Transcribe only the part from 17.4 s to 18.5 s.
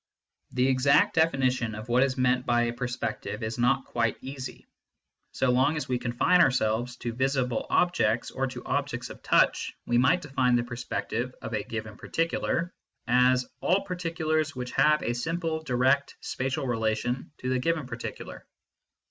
the given par ticular."